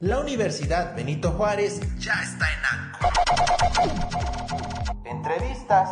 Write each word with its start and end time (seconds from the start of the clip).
La 0.00 0.20
Universidad 0.20 0.94
Benito 0.94 1.30
Juárez 1.32 1.80
ya 1.98 2.12
está 2.22 2.46
en 2.52 2.58
ANCO. 2.70 3.08
Entrevistas 5.06 5.88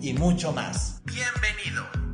y 0.00 0.12
mucho 0.14 0.52
más. 0.52 1.00
Bienvenido. 1.04 2.13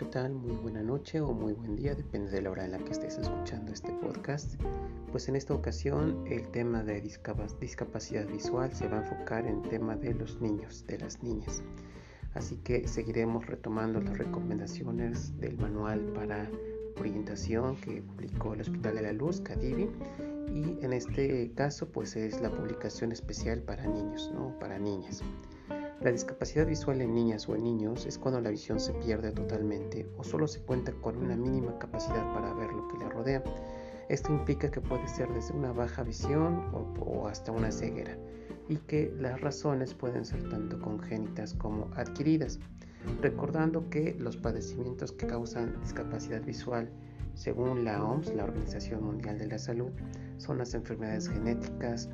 ¿Qué 0.00 0.06
tal? 0.06 0.32
Muy 0.32 0.56
buena 0.56 0.82
noche 0.82 1.20
o 1.20 1.34
muy 1.34 1.52
buen 1.52 1.76
día, 1.76 1.94
depende 1.94 2.30
de 2.30 2.40
la 2.40 2.50
hora 2.50 2.64
en 2.64 2.72
la 2.72 2.78
que 2.78 2.92
estés 2.92 3.18
escuchando 3.18 3.70
este 3.70 3.92
podcast. 3.92 4.58
Pues 5.12 5.28
en 5.28 5.36
esta 5.36 5.52
ocasión 5.52 6.24
el 6.26 6.48
tema 6.52 6.82
de 6.82 7.02
discapacidad 7.02 8.26
visual 8.26 8.72
se 8.72 8.88
va 8.88 9.00
a 9.00 9.02
enfocar 9.02 9.46
en 9.46 9.60
tema 9.60 9.96
de 9.96 10.14
los 10.14 10.40
niños, 10.40 10.86
de 10.86 11.00
las 11.00 11.22
niñas. 11.22 11.62
Así 12.32 12.56
que 12.64 12.88
seguiremos 12.88 13.46
retomando 13.46 14.00
las 14.00 14.16
recomendaciones 14.16 15.38
del 15.38 15.58
manual 15.58 16.00
para 16.14 16.48
orientación 16.98 17.76
que 17.76 18.00
publicó 18.00 18.54
el 18.54 18.62
Hospital 18.62 18.94
de 18.94 19.02
la 19.02 19.12
Luz, 19.12 19.42
Cadivi, 19.42 19.90
y 20.48 20.82
en 20.82 20.94
este 20.94 21.52
caso 21.52 21.92
pues 21.92 22.16
es 22.16 22.40
la 22.40 22.50
publicación 22.50 23.12
especial 23.12 23.60
para 23.60 23.84
niños, 23.84 24.32
no 24.34 24.58
para 24.60 24.78
niñas. 24.78 25.22
La 26.00 26.10
discapacidad 26.10 26.66
visual 26.66 27.02
en 27.02 27.14
niñas 27.14 27.46
o 27.46 27.54
en 27.54 27.62
niños 27.62 28.06
es 28.06 28.16
cuando 28.16 28.40
la 28.40 28.48
visión 28.48 28.80
se 28.80 28.94
pierde 28.94 29.32
totalmente 29.32 30.08
o 30.16 30.24
solo 30.24 30.48
se 30.48 30.60
cuenta 30.62 30.92
con 30.92 31.18
una 31.18 31.36
mínima 31.36 31.78
capacidad 31.78 32.32
para 32.32 32.54
ver 32.54 32.72
lo 32.72 32.88
que 32.88 32.96
le 32.96 33.10
rodea. 33.10 33.44
Esto 34.08 34.32
implica 34.32 34.70
que 34.70 34.80
puede 34.80 35.06
ser 35.06 35.28
desde 35.34 35.52
una 35.52 35.72
baja 35.72 36.02
visión 36.02 36.64
o, 36.72 37.28
hasta 37.28 37.52
una 37.52 37.70
ceguera 37.70 38.16
y 38.70 38.76
que 38.76 39.12
las 39.18 39.42
razones 39.42 39.92
pueden 39.92 40.24
ser 40.24 40.48
tanto 40.48 40.80
congénitas 40.80 41.52
como 41.52 41.90
adquiridas, 41.94 42.58
recordando 43.20 43.90
que 43.90 44.16
los 44.18 44.38
padecimientos 44.38 45.12
que 45.12 45.26
causan 45.26 45.78
discapacidad 45.82 46.42
visual, 46.42 46.88
según 47.34 47.84
la 47.84 48.02
OMS, 48.02 48.34
la 48.34 48.44
Organización 48.44 49.04
Mundial 49.04 49.38
de 49.38 49.48
la 49.48 49.58
Salud, 49.58 49.90
son 50.38 50.56
las 50.56 50.72
enfermedades 50.72 51.28
genéticas, 51.28 52.08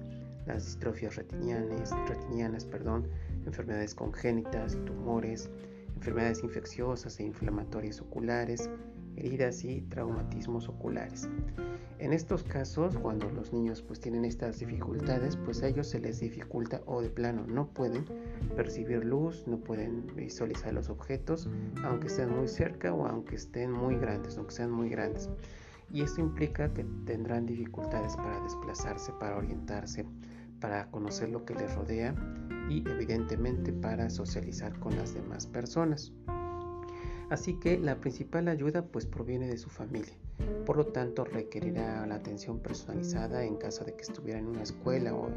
las 0.44 0.66
distrofias 0.66 1.14
retinianas, 1.14 1.92
retinianas 2.08 2.64
perdón, 2.64 3.06
enfermedades 3.46 3.94
congénitas, 3.94 4.76
tumores, 4.84 5.50
enfermedades 5.94 6.42
infecciosas 6.42 7.18
e 7.20 7.24
inflamatorias 7.24 8.00
oculares, 8.00 8.68
heridas 9.16 9.64
y 9.64 9.80
traumatismos 9.82 10.68
oculares. 10.68 11.28
En 11.98 12.12
estos 12.12 12.42
casos, 12.42 12.98
cuando 12.98 13.30
los 13.30 13.54
niños 13.54 13.80
pues 13.80 14.00
tienen 14.00 14.26
estas 14.26 14.58
dificultades, 14.58 15.36
pues 15.36 15.62
a 15.62 15.68
ellos 15.68 15.86
se 15.86 15.98
les 15.98 16.20
dificulta 16.20 16.82
o 16.84 17.00
de 17.00 17.08
plano 17.08 17.46
no 17.46 17.68
pueden 17.68 18.04
percibir 18.54 19.02
luz, 19.02 19.44
no 19.46 19.58
pueden 19.58 20.06
visualizar 20.14 20.74
los 20.74 20.90
objetos, 20.90 21.48
aunque 21.84 22.08
estén 22.08 22.36
muy 22.36 22.48
cerca 22.48 22.92
o 22.92 23.06
aunque 23.06 23.36
estén 23.36 23.72
muy 23.72 23.96
grandes, 23.96 24.36
aunque 24.36 24.52
sean 24.52 24.70
muy 24.70 24.90
grandes. 24.90 25.30
Y 25.90 26.02
esto 26.02 26.20
implica 26.20 26.72
que 26.74 26.84
tendrán 27.06 27.46
dificultades 27.46 28.14
para 28.16 28.42
desplazarse, 28.42 29.12
para 29.18 29.38
orientarse, 29.38 30.04
para 30.60 30.90
conocer 30.90 31.28
lo 31.28 31.44
que 31.44 31.54
les 31.54 31.74
rodea 31.74 32.14
y 32.68 32.88
evidentemente 32.88 33.72
para 33.72 34.10
socializar 34.10 34.78
con 34.78 34.96
las 34.96 35.14
demás 35.14 35.46
personas. 35.46 36.12
Así 37.30 37.54
que 37.54 37.78
la 37.78 38.00
principal 38.00 38.48
ayuda 38.48 38.82
pues 38.86 39.06
proviene 39.06 39.48
de 39.48 39.58
su 39.58 39.68
familia. 39.68 40.14
Por 40.64 40.76
lo 40.76 40.86
tanto 40.86 41.24
requerirá 41.24 42.06
la 42.06 42.16
atención 42.16 42.60
personalizada 42.60 43.44
en 43.44 43.56
caso 43.56 43.84
de 43.84 43.94
que 43.94 44.02
estuviera 44.02 44.38
en 44.38 44.46
una 44.46 44.62
escuela 44.62 45.14
o, 45.14 45.28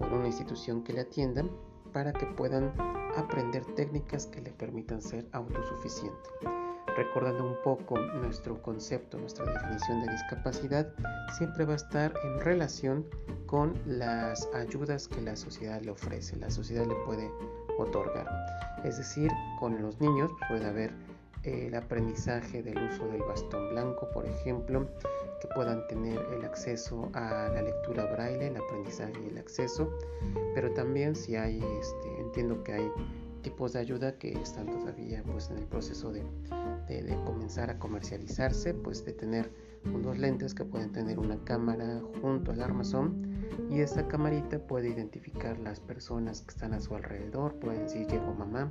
en 0.00 0.12
una 0.12 0.26
institución 0.26 0.82
que 0.82 0.92
le 0.92 1.00
atiendan 1.00 1.50
para 1.92 2.12
que 2.12 2.26
puedan 2.26 2.72
aprender 3.16 3.64
técnicas 3.74 4.26
que 4.26 4.40
le 4.40 4.50
permitan 4.52 5.02
ser 5.02 5.26
autosuficiente. 5.32 6.65
Recordando 6.96 7.44
un 7.44 7.56
poco 7.62 7.98
nuestro 7.98 8.62
concepto, 8.62 9.18
nuestra 9.18 9.44
definición 9.44 10.00
de 10.00 10.12
discapacidad, 10.12 10.88
siempre 11.36 11.66
va 11.66 11.74
a 11.74 11.76
estar 11.76 12.14
en 12.24 12.40
relación 12.40 13.04
con 13.44 13.74
las 13.84 14.48
ayudas 14.54 15.06
que 15.06 15.20
la 15.20 15.36
sociedad 15.36 15.82
le 15.82 15.90
ofrece, 15.90 16.36
la 16.36 16.50
sociedad 16.50 16.86
le 16.86 16.94
puede 17.04 17.30
otorgar. 17.78 18.26
Es 18.82 18.96
decir, 18.96 19.30
con 19.60 19.80
los 19.82 20.00
niños 20.00 20.30
puede 20.48 20.64
haber 20.64 20.90
el 21.42 21.74
aprendizaje 21.74 22.62
del 22.62 22.78
uso 22.78 23.06
del 23.08 23.22
bastón 23.22 23.68
blanco, 23.70 24.08
por 24.12 24.26
ejemplo, 24.26 24.88
que 25.40 25.48
puedan 25.54 25.86
tener 25.88 26.18
el 26.32 26.44
acceso 26.44 27.10
a 27.12 27.50
la 27.54 27.62
lectura 27.62 28.06
braille, 28.06 28.48
el 28.48 28.56
aprendizaje 28.56 29.12
y 29.24 29.28
el 29.28 29.38
acceso, 29.38 29.90
pero 30.54 30.72
también 30.72 31.14
si 31.14 31.36
hay, 31.36 31.62
este, 31.78 32.20
entiendo 32.20 32.62
que 32.64 32.72
hay 32.72 32.92
tipos 33.46 33.74
de 33.74 33.78
ayuda 33.78 34.18
que 34.18 34.32
están 34.32 34.66
todavía 34.66 35.22
pues 35.22 35.50
en 35.50 35.58
el 35.58 35.66
proceso 35.66 36.10
de, 36.10 36.24
de, 36.88 37.16
comenzar 37.24 37.70
a 37.70 37.78
comercializarse, 37.78 38.74
pues 38.74 39.04
de 39.04 39.12
tener 39.12 39.52
unos 39.84 40.18
lentes 40.18 40.52
que 40.52 40.64
pueden 40.64 40.90
tener 40.90 41.20
una 41.20 41.38
cámara 41.44 42.02
junto 42.20 42.50
al 42.50 42.60
armazón 42.60 43.46
y 43.70 43.82
esta 43.82 44.08
camarita 44.08 44.58
puede 44.58 44.88
identificar 44.88 45.60
las 45.60 45.78
personas 45.78 46.42
que 46.42 46.50
están 46.50 46.74
a 46.74 46.80
su 46.80 46.96
alrededor, 46.96 47.54
pueden 47.60 47.84
decir 47.84 48.08
llegó 48.08 48.34
mamá, 48.34 48.68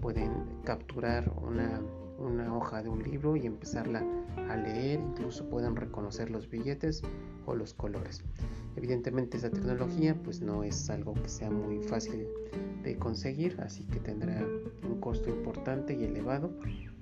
pueden 0.00 0.32
capturar 0.64 1.30
una 1.42 1.82
una 2.18 2.56
hoja 2.56 2.82
de 2.82 2.88
un 2.88 3.02
libro 3.02 3.36
y 3.36 3.44
empezarla 3.44 4.02
a 4.48 4.56
leer, 4.56 4.98
incluso 4.98 5.46
puedan 5.50 5.76
reconocer 5.76 6.30
los 6.30 6.48
billetes 6.48 7.02
o 7.44 7.54
los 7.54 7.74
colores. 7.74 8.24
Evidentemente 8.76 9.38
esa 9.38 9.50
tecnología 9.50 10.14
pues 10.22 10.40
no 10.40 10.62
es 10.62 10.90
algo 10.90 11.14
que 11.14 11.28
sea 11.28 11.50
muy 11.50 11.82
fácil 11.82 12.26
de 12.82 12.96
conseguir, 12.96 13.58
así 13.60 13.84
que 13.84 13.98
tendrá 14.00 14.46
un 14.88 15.00
costo 15.00 15.30
importante 15.30 15.94
y 15.94 16.04
elevado, 16.04 16.50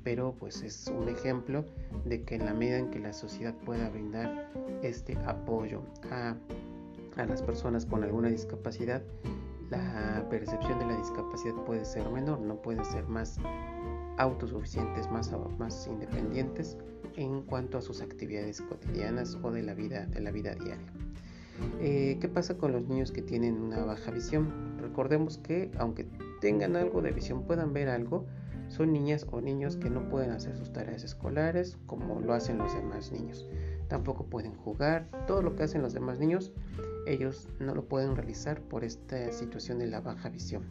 pero 0.02 0.34
pues 0.38 0.62
es 0.62 0.86
un 0.88 1.08
ejemplo 1.08 1.64
de 2.04 2.22
que 2.22 2.36
en 2.36 2.46
la 2.46 2.54
medida 2.54 2.78
en 2.78 2.90
que 2.90 3.00
la 3.00 3.12
sociedad 3.12 3.54
pueda 3.64 3.90
brindar 3.90 4.50
este 4.82 5.16
apoyo 5.26 5.82
a, 6.10 6.36
a 7.16 7.26
las 7.26 7.42
personas 7.42 7.86
con 7.86 8.04
alguna 8.04 8.28
discapacidad, 8.28 9.02
la 9.70 10.26
percepción 10.30 10.78
de 10.78 10.86
la 10.86 10.96
discapacidad 10.96 11.54
puede 11.64 11.84
ser 11.84 12.08
menor, 12.10 12.40
no 12.40 12.60
puede 12.62 12.84
ser 12.84 13.06
más 13.08 13.38
autosuficientes, 14.18 15.10
más, 15.10 15.32
más 15.58 15.86
independientes 15.88 16.76
en 17.16 17.42
cuanto 17.42 17.78
a 17.78 17.82
sus 17.82 18.00
actividades 18.00 18.60
cotidianas 18.60 19.38
o 19.42 19.50
de 19.50 19.62
la 19.62 19.74
vida, 19.74 20.06
de 20.06 20.20
la 20.20 20.30
vida 20.30 20.54
diaria. 20.54 20.93
Eh, 21.80 22.18
¿Qué 22.20 22.28
pasa 22.28 22.56
con 22.56 22.72
los 22.72 22.86
niños 22.88 23.12
que 23.12 23.22
tienen 23.22 23.60
una 23.60 23.84
baja 23.84 24.10
visión? 24.10 24.78
Recordemos 24.80 25.38
que 25.38 25.70
aunque 25.78 26.06
tengan 26.40 26.76
algo 26.76 27.02
de 27.02 27.12
visión, 27.12 27.44
puedan 27.44 27.72
ver 27.72 27.88
algo, 27.88 28.26
son 28.68 28.92
niñas 28.92 29.26
o 29.30 29.40
niños 29.40 29.76
que 29.76 29.90
no 29.90 30.08
pueden 30.08 30.30
hacer 30.30 30.56
sus 30.56 30.72
tareas 30.72 31.04
escolares 31.04 31.78
como 31.86 32.20
lo 32.20 32.34
hacen 32.34 32.58
los 32.58 32.74
demás 32.74 33.12
niños. 33.12 33.46
Tampoco 33.88 34.24
pueden 34.24 34.54
jugar, 34.54 35.08
todo 35.26 35.42
lo 35.42 35.54
que 35.54 35.62
hacen 35.64 35.82
los 35.82 35.92
demás 35.92 36.18
niños, 36.18 36.52
ellos 37.06 37.48
no 37.60 37.74
lo 37.74 37.84
pueden 37.84 38.16
realizar 38.16 38.60
por 38.62 38.82
esta 38.82 39.30
situación 39.32 39.78
de 39.78 39.86
la 39.86 40.00
baja 40.00 40.30
visión. 40.30 40.62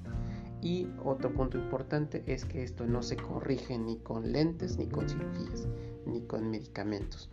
Y 0.61 0.87
otro 1.03 1.33
punto 1.33 1.57
importante 1.57 2.23
es 2.25 2.45
que 2.45 2.63
esto 2.63 2.85
no 2.85 3.03
se 3.03 3.17
corrige 3.17 3.77
ni 3.77 3.97
con 3.97 4.31
lentes, 4.31 4.77
ni 4.77 4.87
con 4.87 5.07
cirugías, 5.07 5.67
ni 6.05 6.21
con 6.21 6.49
medicamentos. 6.49 7.29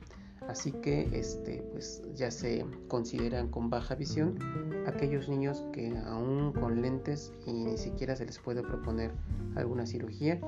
Así 0.51 0.73
que 0.73 1.09
este, 1.13 1.63
pues 1.71 2.03
ya 2.17 2.29
se 2.33 2.67
consideran 2.89 3.47
con 3.53 3.71
baja 3.71 3.95
visión 3.95 4.37
aquellos 4.85 5.29
niños 5.29 5.65
que 5.73 5.97
aún 5.97 6.53
con 6.53 6.83
lentes 6.83 7.33
y 7.47 7.53
ni 7.53 7.79
siquiera 7.79 8.17
se 8.17 8.27
les 8.27 8.41
puede 8.41 8.65
proponer 8.65 9.13
alguna 9.55 9.87
cirugía, 9.87 10.41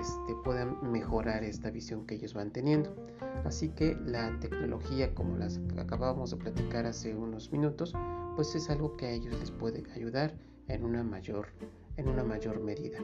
este, 0.00 0.34
puedan 0.42 0.78
mejorar 0.90 1.44
esta 1.44 1.70
visión 1.70 2.06
que 2.06 2.14
ellos 2.14 2.32
van 2.32 2.50
teniendo. 2.50 2.96
Así 3.44 3.68
que 3.68 3.94
la 4.06 4.40
tecnología, 4.40 5.14
como 5.14 5.36
las 5.36 5.60
acabamos 5.76 6.30
de 6.30 6.38
platicar 6.38 6.86
hace 6.86 7.14
unos 7.14 7.52
minutos, 7.52 7.92
pues 8.36 8.54
es 8.54 8.70
algo 8.70 8.96
que 8.96 9.04
a 9.04 9.10
ellos 9.10 9.38
les 9.38 9.50
puede 9.50 9.84
ayudar 9.94 10.34
en 10.68 10.82
una 10.82 11.04
mayor 11.04 11.48
en 11.96 12.08
una 12.08 12.24
mayor 12.24 12.60
medida. 12.60 12.98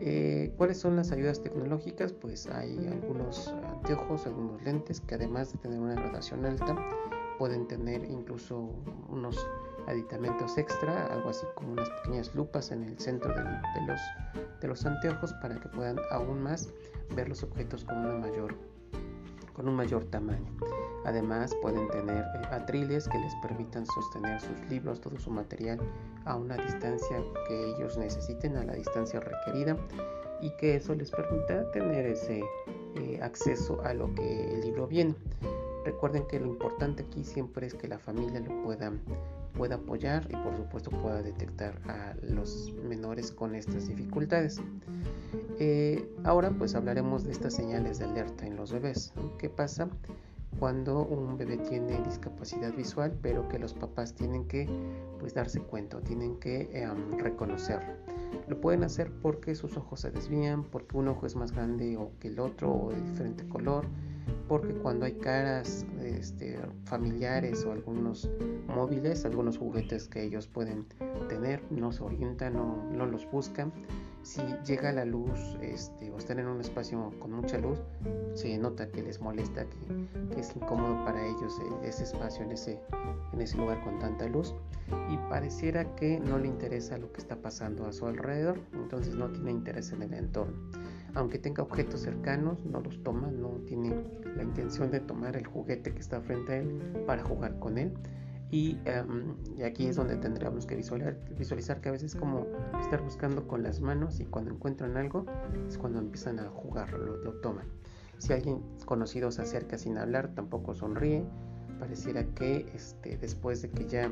Eh, 0.00 0.52
¿Cuáles 0.56 0.78
son 0.78 0.96
las 0.96 1.12
ayudas 1.12 1.42
tecnológicas? 1.42 2.12
Pues 2.12 2.46
hay 2.48 2.86
algunos 2.88 3.48
anteojos, 3.48 4.26
algunos 4.26 4.62
lentes 4.62 5.00
que 5.00 5.14
además 5.14 5.52
de 5.52 5.58
tener 5.58 5.78
una 5.78 5.94
gradación 5.94 6.44
alta, 6.44 6.76
pueden 7.38 7.68
tener 7.68 8.04
incluso 8.04 8.74
unos 9.08 9.38
aditamentos 9.86 10.58
extra, 10.58 11.06
algo 11.06 11.30
así 11.30 11.46
como 11.54 11.72
unas 11.72 11.88
pequeñas 11.90 12.34
lupas 12.34 12.70
en 12.72 12.82
el 12.84 12.98
centro 12.98 13.32
de, 13.34 13.42
los, 13.86 14.00
de 14.60 14.68
los 14.68 14.84
anteojos 14.84 15.32
para 15.34 15.58
que 15.58 15.68
puedan 15.68 15.96
aún 16.10 16.42
más 16.42 16.68
ver 17.16 17.28
los 17.28 17.42
objetos 17.42 17.84
con 17.84 17.98
una 17.98 18.18
mayor 18.18 18.54
con 19.58 19.68
un 19.68 19.74
mayor 19.74 20.04
tamaño. 20.04 20.46
Además 21.04 21.52
pueden 21.60 21.88
tener 21.88 22.24
eh, 22.24 22.46
atriles 22.52 23.08
que 23.08 23.18
les 23.18 23.34
permitan 23.42 23.84
sostener 23.86 24.40
sus 24.40 24.56
libros, 24.70 25.00
todo 25.00 25.18
su 25.18 25.30
material 25.30 25.80
a 26.24 26.36
una 26.36 26.56
distancia 26.56 27.16
que 27.48 27.70
ellos 27.70 27.98
necesiten, 27.98 28.56
a 28.56 28.64
la 28.64 28.74
distancia 28.74 29.18
requerida 29.18 29.76
y 30.40 30.50
que 30.58 30.76
eso 30.76 30.94
les 30.94 31.10
permita 31.10 31.68
tener 31.72 32.06
ese 32.06 32.40
eh, 32.94 33.18
acceso 33.20 33.82
a 33.82 33.94
lo 33.94 34.14
que 34.14 34.54
el 34.54 34.60
libro 34.60 34.86
viene. 34.86 35.16
Recuerden 35.84 36.24
que 36.28 36.38
lo 36.38 36.46
importante 36.46 37.02
aquí 37.02 37.24
siempre 37.24 37.66
es 37.66 37.74
que 37.74 37.88
la 37.88 37.98
familia 37.98 38.38
lo 38.38 38.62
pueda 38.62 38.92
pueda 39.54 39.74
apoyar 39.74 40.24
y 40.30 40.36
por 40.36 40.56
supuesto 40.56 40.90
pueda 40.90 41.20
detectar 41.20 41.80
a 41.88 42.14
los 42.22 42.72
menores 42.88 43.32
con 43.32 43.56
estas 43.56 43.88
dificultades. 43.88 44.60
Eh, 45.60 46.08
ahora 46.24 46.50
pues 46.50 46.74
hablaremos 46.76 47.24
de 47.24 47.32
estas 47.32 47.54
señales 47.54 47.98
de 47.98 48.04
alerta 48.04 48.46
en 48.46 48.56
los 48.56 48.72
bebés. 48.72 49.12
¿Qué 49.38 49.48
pasa 49.48 49.88
cuando 50.58 51.04
un 51.04 51.36
bebé 51.36 51.56
tiene 51.56 52.00
discapacidad 52.04 52.72
visual 52.74 53.16
pero 53.22 53.48
que 53.48 53.58
los 53.58 53.74
papás 53.74 54.14
tienen 54.14 54.46
que 54.46 54.68
pues 55.18 55.34
darse 55.34 55.60
cuenta, 55.60 56.00
tienen 56.00 56.36
que 56.36 56.70
em, 56.72 57.18
reconocerlo? 57.18 57.92
Lo 58.46 58.60
pueden 58.60 58.84
hacer 58.84 59.10
porque 59.20 59.54
sus 59.54 59.76
ojos 59.76 60.00
se 60.00 60.10
desvían, 60.10 60.62
porque 60.62 60.96
un 60.96 61.08
ojo 61.08 61.26
es 61.26 61.34
más 61.34 61.52
grande 61.52 61.98
que 62.20 62.28
el 62.28 62.38
otro 62.38 62.72
o 62.72 62.90
de 62.90 63.00
diferente 63.02 63.46
color, 63.48 63.84
porque 64.48 64.72
cuando 64.72 65.04
hay 65.04 65.12
caras 65.12 65.84
este, 66.02 66.58
familiares 66.84 67.64
o 67.64 67.72
algunos 67.72 68.30
móviles, 68.66 69.24
algunos 69.24 69.58
juguetes 69.58 70.08
que 70.08 70.24
ellos 70.24 70.48
pueden 70.48 70.86
tener, 71.28 71.62
no 71.70 71.92
se 71.92 72.02
orientan, 72.02 72.54
no, 72.54 72.82
no 72.90 73.06
los 73.06 73.30
buscan. 73.30 73.72
Si 74.22 74.42
llega 74.66 74.92
la 74.92 75.04
luz 75.04 75.56
este, 75.62 76.10
o 76.10 76.18
están 76.18 76.38
en 76.38 76.48
un 76.48 76.60
espacio 76.60 77.12
con 77.20 77.32
mucha 77.32 77.58
luz, 77.58 77.78
se 78.34 78.58
nota 78.58 78.88
que 78.88 79.02
les 79.02 79.20
molesta, 79.20 79.66
que, 79.66 80.40
es 80.40 80.54
incómodo 80.56 81.04
para 81.04 81.24
ellos 81.26 81.54
ese 81.82 82.04
espacio 82.04 82.44
en 82.44 82.52
ese, 82.52 82.80
en 83.32 83.40
ese 83.40 83.56
lugar 83.56 83.82
con 83.82 83.98
tanta 83.98 84.26
luz 84.26 84.54
y 85.10 85.16
pareciera 85.30 85.94
que 85.94 86.20
no 86.20 86.38
le 86.38 86.48
interesa 86.48 86.98
lo 86.98 87.12
que 87.12 87.20
está 87.20 87.36
pasando 87.36 87.86
a 87.86 87.92
su 87.92 88.06
alrededor, 88.06 88.60
entonces 88.72 89.14
no 89.14 89.30
tiene 89.30 89.50
interés 89.50 89.92
en 89.92 90.02
el 90.02 90.14
entorno 90.14 90.56
aunque 91.18 91.38
tenga 91.38 91.64
objetos 91.64 92.02
cercanos, 92.02 92.64
no 92.64 92.80
los 92.80 93.02
toma, 93.02 93.28
no 93.28 93.48
tiene 93.66 93.92
la 94.36 94.44
intención 94.44 94.90
de 94.92 95.00
tomar 95.00 95.36
el 95.36 95.46
juguete 95.46 95.92
que 95.92 95.98
está 95.98 96.20
frente 96.20 96.52
a 96.52 96.56
él 96.58 97.02
para 97.06 97.24
jugar 97.24 97.58
con 97.58 97.76
él. 97.76 97.92
Y, 98.50 98.78
em, 98.84 99.34
aquí 99.66 99.88
es 99.88 99.96
donde 99.96 100.16
tendríamos 100.16 100.64
que 100.64 100.76
visualizar, 100.76 101.80
que 101.80 101.88
a 101.88 101.92
veces 101.92 102.14
es 102.14 102.20
como 102.20 102.46
estar 102.80 103.02
buscando 103.02 103.46
con 103.48 103.64
las 103.64 103.80
manos 103.80 104.20
y 104.20 104.26
cuando 104.26 104.52
encuentran 104.52 104.96
algo 104.96 105.26
es 105.68 105.76
cuando 105.76 105.98
empiezan 105.98 106.38
a 106.38 106.48
jugar, 106.50 106.92
lo, 106.92 107.16
lo 107.16 107.32
toman. 107.40 107.66
Si 108.18 108.32
alguien 108.32 108.62
conocido 108.84 109.32
se 109.32 109.42
acerca 109.42 109.76
sin 109.76 109.98
hablar, 109.98 110.34
tampoco 110.34 110.74
sonríe. 110.74 111.24
Pareciera 111.80 112.24
que 112.34 112.64
este, 112.74 113.18
después 113.18 113.60
de 113.62 113.70
que 113.70 113.86
ya 113.86 114.10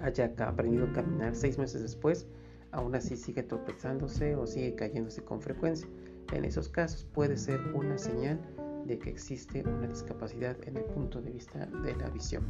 haya 0.00 0.34
aprendido 0.38 0.86
a 0.86 0.92
caminar 0.92 1.36
seis 1.36 1.56
meses 1.56 1.82
después, 1.82 2.26
aún 2.72 2.94
así 2.94 3.16
sigue 3.16 3.42
tropezándose 3.42 4.36
o 4.36 4.46
sigue 4.46 4.74
cayéndose 4.74 5.22
con 5.22 5.40
frecuencia. 5.40 5.88
En 6.32 6.44
esos 6.44 6.68
casos 6.68 7.04
puede 7.04 7.36
ser 7.36 7.60
una 7.74 7.98
señal 7.98 8.40
de 8.86 8.98
que 8.98 9.10
existe 9.10 9.62
una 9.62 9.86
discapacidad 9.86 10.56
en 10.66 10.76
el 10.76 10.84
punto 10.84 11.20
de 11.20 11.30
vista 11.30 11.66
de 11.66 11.94
la 11.96 12.08
visión. 12.10 12.44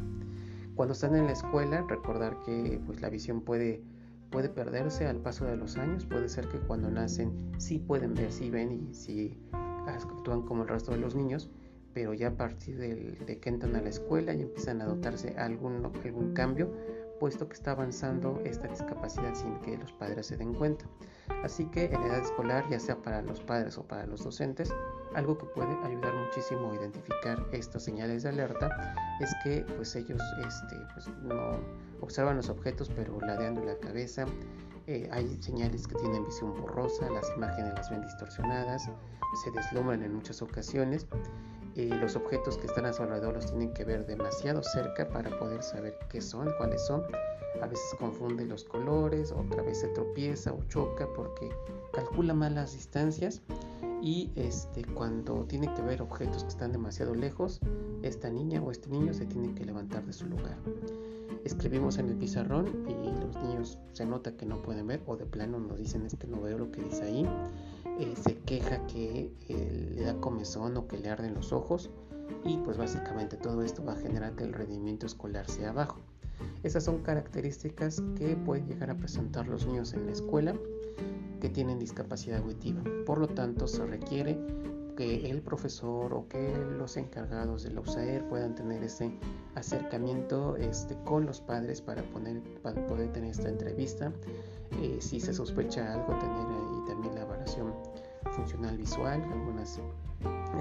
Cuando 0.75 0.93
están 0.93 1.15
en 1.15 1.25
la 1.25 1.33
escuela, 1.33 1.85
recordar 1.87 2.39
que 2.45 2.79
pues, 2.85 3.01
la 3.01 3.09
visión 3.09 3.41
puede, 3.41 3.83
puede 4.29 4.49
perderse 4.49 5.05
al 5.05 5.17
paso 5.17 5.45
de 5.45 5.57
los 5.57 5.77
años. 5.77 6.05
Puede 6.05 6.29
ser 6.29 6.47
que 6.47 6.59
cuando 6.59 6.89
nacen 6.89 7.51
sí 7.57 7.79
pueden 7.79 8.13
ver, 8.13 8.31
sí 8.31 8.49
ven 8.49 8.71
y 8.71 8.93
sí 8.93 9.37
actúan 9.87 10.43
como 10.43 10.63
el 10.63 10.69
resto 10.69 10.91
de 10.91 10.97
los 10.97 11.15
niños, 11.15 11.49
pero 11.93 12.13
ya 12.13 12.29
a 12.29 12.37
partir 12.37 12.77
de 12.77 13.39
que 13.39 13.49
entran 13.49 13.75
a 13.75 13.81
la 13.81 13.89
escuela 13.89 14.33
y 14.33 14.41
empiezan 14.41 14.81
a 14.81 14.85
adoptarse 14.85 15.35
algún, 15.37 15.85
algún 16.03 16.33
cambio, 16.33 16.71
puesto 17.21 17.47
que 17.47 17.53
está 17.53 17.73
avanzando 17.73 18.41
esta 18.45 18.67
discapacidad 18.67 19.35
sin 19.35 19.53
que 19.59 19.77
los 19.77 19.91
padres 19.91 20.25
se 20.25 20.37
den 20.37 20.55
cuenta. 20.55 20.85
Así 21.43 21.67
que 21.67 21.85
en 21.85 22.01
edad 22.01 22.17
escolar, 22.17 22.67
ya 22.67 22.79
sea 22.79 22.95
para 22.95 23.21
los 23.21 23.39
padres 23.39 23.77
o 23.77 23.83
para 23.83 24.07
los 24.07 24.23
docentes, 24.23 24.73
algo 25.13 25.37
que 25.37 25.45
puede 25.45 25.71
ayudar 25.83 26.15
muchísimo 26.15 26.71
a 26.71 26.75
identificar 26.77 27.45
estas 27.51 27.83
señales 27.83 28.23
de 28.23 28.29
alerta 28.29 28.95
es 29.19 29.31
que 29.43 29.63
pues 29.75 29.95
ellos 29.95 30.19
este, 30.47 30.75
pues, 30.95 31.07
no 31.21 31.59
observan 31.99 32.37
los 32.37 32.49
objetos 32.49 32.89
pero 32.95 33.21
ladeando 33.21 33.63
la 33.63 33.77
cabeza, 33.77 34.25
eh, 34.87 35.07
hay 35.11 35.39
señales 35.43 35.85
que 35.85 35.93
tienen 35.97 36.25
visión 36.25 36.59
borrosa, 36.59 37.07
las 37.11 37.31
imágenes 37.37 37.75
las 37.75 37.91
ven 37.91 38.01
distorsionadas, 38.01 38.89
se 39.43 39.51
deslumbran 39.51 40.01
en 40.01 40.15
muchas 40.15 40.41
ocasiones 40.41 41.05
y 41.75 41.85
los 41.85 42.15
objetos 42.15 42.57
que 42.57 42.67
están 42.67 42.85
a 42.85 42.93
su 42.93 43.03
alrededor 43.03 43.35
los 43.35 43.47
tienen 43.47 43.73
que 43.73 43.83
ver 43.83 44.05
demasiado 44.05 44.61
cerca 44.63 45.07
para 45.07 45.29
poder 45.39 45.63
saber 45.63 45.97
qué 46.09 46.21
son, 46.21 46.51
cuáles 46.57 46.85
son. 46.85 47.03
A 47.61 47.67
veces 47.67 47.85
confunde 47.99 48.45
los 48.45 48.63
colores, 48.63 49.31
otra 49.31 49.61
vez 49.63 49.79
se 49.79 49.87
tropieza 49.89 50.53
o 50.53 50.63
choca 50.67 51.07
porque 51.15 51.49
calcula 51.91 52.33
mal 52.33 52.55
las 52.55 52.73
distancias 52.73 53.41
y 54.01 54.31
este, 54.35 54.83
cuando 54.83 55.45
tiene 55.45 55.71
que 55.73 55.81
ver 55.81 56.01
objetos 56.01 56.43
que 56.43 56.49
están 56.49 56.71
demasiado 56.71 57.13
lejos, 57.13 57.59
esta 58.01 58.29
niña 58.29 58.61
o 58.61 58.71
este 58.71 58.89
niño 58.89 59.13
se 59.13 59.25
tiene 59.25 59.53
que 59.53 59.63
levantar 59.63 60.05
de 60.05 60.13
su 60.13 60.25
lugar. 60.25 60.57
Escribimos 61.43 61.97
en 61.97 62.09
el 62.09 62.15
pizarrón 62.15 62.67
y 62.87 62.93
los 63.19 63.35
niños 63.43 63.79
se 63.93 64.05
nota 64.05 64.35
que 64.35 64.45
no 64.45 64.61
pueden 64.61 64.87
ver 64.87 65.01
o 65.05 65.17
de 65.17 65.25
plano 65.25 65.59
nos 65.59 65.77
dicen 65.77 66.05
es 66.05 66.15
que 66.15 66.27
no 66.27 66.41
veo 66.41 66.57
lo 66.57 66.71
que 66.71 66.83
dice 66.83 67.03
ahí 67.03 67.27
eh, 67.99 68.13
se 68.15 68.37
queja 68.37 68.85
que 68.87 69.31
eh, 69.47 69.91
le 69.95 70.03
da 70.03 70.19
comezón 70.19 70.77
o 70.77 70.87
que 70.87 70.97
le 70.97 71.09
arden 71.09 71.33
los 71.33 71.51
ojos 71.51 71.89
y 72.45 72.57
pues 72.57 72.77
básicamente 72.77 73.37
todo 73.37 73.63
esto 73.63 73.83
va 73.83 73.93
a 73.93 73.97
generar 73.97 74.35
que 74.35 74.43
el 74.43 74.53
rendimiento 74.53 75.05
escolar 75.05 75.49
sea 75.49 75.71
bajo. 75.71 75.99
Esas 76.63 76.83
son 76.83 76.99
características 76.99 78.01
que 78.15 78.35
pueden 78.35 78.67
llegar 78.67 78.89
a 78.89 78.97
presentar 78.97 79.47
los 79.47 79.65
niños 79.67 79.93
en 79.93 80.05
la 80.05 80.11
escuela 80.11 80.55
que 81.39 81.49
tienen 81.49 81.79
discapacidad 81.79 82.39
auditiva. 82.39 82.83
Por 83.05 83.17
lo 83.19 83.27
tanto, 83.27 83.67
se 83.67 83.85
requiere 83.85 84.37
que 84.95 85.29
el 85.29 85.41
profesor 85.41 86.13
o 86.13 86.27
que 86.27 86.53
los 86.77 86.97
encargados 86.97 87.63
de 87.63 87.71
la 87.71 87.81
puedan 88.29 88.55
tener 88.55 88.83
ese 88.83 89.11
acercamiento 89.55 90.55
este, 90.57 90.95
con 91.05 91.25
los 91.25 91.41
padres 91.41 91.81
para, 91.81 92.03
poner, 92.03 92.41
para 92.61 92.85
poder 92.87 93.11
tener 93.11 93.31
esta 93.31 93.49
entrevista. 93.49 94.11
Eh, 94.81 94.97
si 94.99 95.19
se 95.19 95.33
sospecha 95.33 95.93
algo, 95.93 96.17
tener 96.19 96.47
ahí 96.47 96.85
también 96.87 97.15
la 97.15 97.21
evaluación 97.21 97.73
funcional 98.31 98.77
visual, 98.77 99.21
algunas 99.31 99.79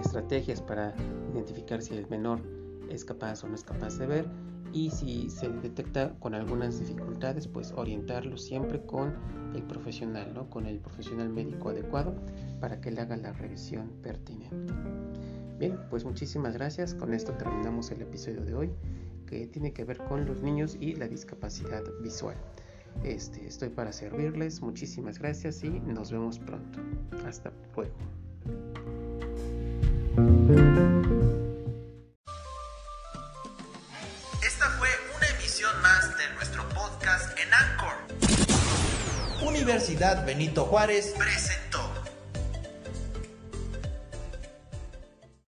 estrategias 0.01 0.63
para 0.63 0.95
identificar 1.33 1.83
si 1.83 1.95
el 1.95 2.09
menor 2.09 2.41
es 2.89 3.05
capaz 3.05 3.45
o 3.45 3.49
no 3.49 3.55
es 3.55 3.63
capaz 3.63 3.99
de 3.99 4.07
ver 4.07 4.50
y 4.73 4.91
si 4.91 5.31
se 5.31 5.49
detecta 5.49 6.15
con 6.19 6.35
algunas 6.35 6.79
dificultades 6.79 7.49
pues 7.49 7.73
orientarlo 7.73 8.37
siempre 8.37 8.81
con 8.85 9.15
el 9.55 9.63
profesional, 9.63 10.33
¿no? 10.35 10.49
con 10.49 10.67
el 10.67 10.79
profesional 10.79 11.29
médico 11.29 11.71
adecuado 11.71 12.15
para 12.61 12.81
que 12.81 12.91
le 12.91 13.01
haga 13.01 13.17
la 13.17 13.33
revisión 13.33 13.91
pertinente. 14.03 14.73
Bien, 15.59 15.79
pues 15.91 16.05
muchísimas 16.05 16.55
gracias, 16.55 16.95
con 16.95 17.13
esto 17.13 17.33
terminamos 17.33 17.91
el 17.91 18.03
episodio 18.03 18.43
de 18.43 18.55
hoy 18.55 18.71
que 19.27 19.47
tiene 19.47 19.73
que 19.73 19.85
ver 19.85 19.99
con 19.99 20.27
los 20.27 20.43
niños 20.43 20.77
y 20.81 20.95
la 20.95 21.07
discapacidad 21.07 21.83
visual. 22.03 22.37
Este, 23.05 23.47
estoy 23.47 23.71
para 23.71 23.93
servirles. 23.93 24.61
Muchísimas 24.61 25.19
gracias 25.19 25.63
y 25.65 25.71
nos 25.71 26.11
vemos 26.11 26.39
pronto. 26.39 26.81
Hasta 27.25 27.53
luego. 27.77 27.95
Benito 40.25 40.65
Juárez. 40.65 41.13